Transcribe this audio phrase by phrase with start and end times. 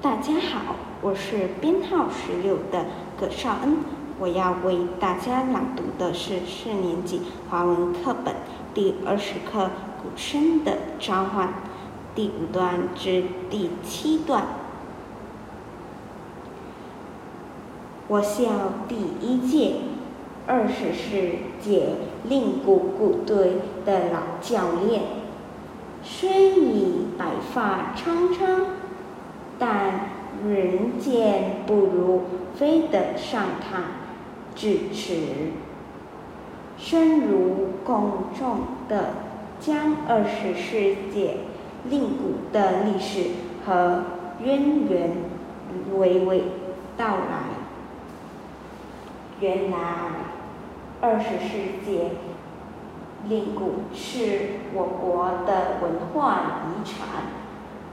[0.00, 2.86] 大家好，我是编号十六的
[3.18, 3.78] 葛少恩，
[4.20, 8.36] 我要为大家朗读的是四年级华文课本
[8.72, 9.64] 第二十课
[10.00, 11.48] 《古声的召唤》
[12.14, 14.44] 第五段至第七段。
[18.06, 18.50] 我校
[18.88, 19.78] 第一届
[20.46, 21.88] 二十四届
[22.22, 25.02] 令鼓鼓队的老教练，
[26.04, 28.77] 虽已白发苍苍，
[29.58, 30.10] 但
[30.46, 32.22] 人见不如
[32.54, 33.82] 非得上他
[34.54, 35.14] 致辞。
[36.76, 39.14] 深如公众的
[39.58, 41.32] 将二十世纪
[41.88, 43.30] 令古的历史
[43.66, 44.04] 和
[44.44, 45.10] 渊源
[45.92, 46.40] 娓娓
[46.96, 47.58] 道来。
[49.40, 49.78] 原来，
[51.00, 52.10] 二十世纪
[53.28, 57.47] 令古是我国的文化遗产。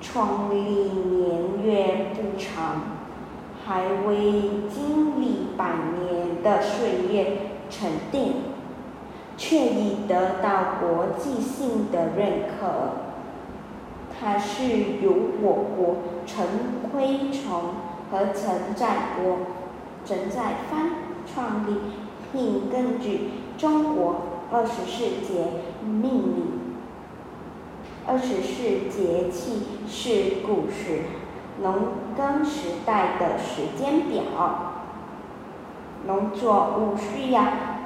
[0.00, 2.82] 创立年月不长，
[3.66, 4.14] 还未
[4.68, 5.66] 经历百
[5.98, 7.36] 年的岁月
[7.68, 8.32] 沉淀，
[9.36, 13.08] 却已得到国际性的认可。
[14.18, 14.64] 它是
[15.02, 16.46] 由我国陈
[16.92, 17.74] 辉崇
[18.10, 18.86] 和陈在
[19.16, 19.38] 国、
[20.04, 20.90] 陈在藩
[21.26, 21.78] 创立，
[22.32, 24.16] 并根据中国
[24.50, 25.44] 二十四节
[25.84, 26.59] 命名。
[28.10, 31.02] 二十四节气是古时
[31.62, 31.74] 农
[32.16, 34.24] 耕时代的时间表，
[36.08, 37.44] 农作物需要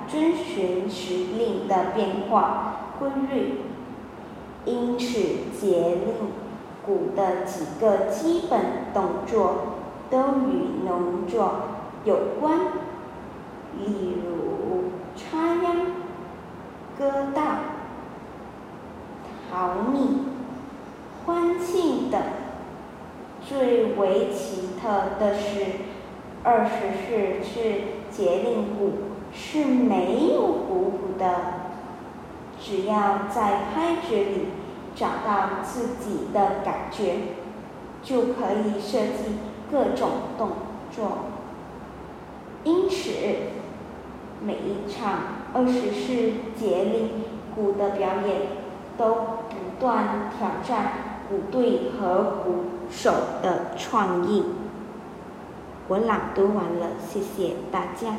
[0.09, 3.59] 遵循时令的变化规律，
[4.65, 5.19] 因此
[5.61, 6.15] 节令
[6.87, 8.61] 鼓的几个基本
[8.95, 9.57] 动作
[10.09, 11.55] 都与农作
[12.07, 12.61] 有关，
[13.79, 15.77] 例如插秧、
[16.99, 17.44] 割稻。
[19.55, 20.19] 淘米、
[21.25, 22.21] 欢庆等，
[23.41, 25.65] 最为奇特的是，
[26.43, 26.71] 二十
[27.45, 27.61] 四
[28.11, 28.95] 节令鼓
[29.33, 31.35] 是没有鼓谱的，
[32.61, 34.49] 只要在拍子里
[34.97, 37.15] 找到自己的感觉，
[38.03, 39.37] 就可以设计
[39.71, 40.49] 各种动
[40.91, 41.27] 作。
[42.65, 43.11] 因此，
[44.43, 45.13] 每一场
[45.53, 47.11] 二十四节令
[47.55, 48.65] 鼓的表演。
[48.97, 49.17] 都
[49.79, 50.93] 断挑战
[51.29, 53.13] 鼓队和鼓手
[53.43, 54.45] 的创意。
[55.89, 58.17] 我朗读完了，谢谢大家。